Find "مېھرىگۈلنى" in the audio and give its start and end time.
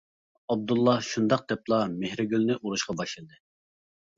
1.99-2.57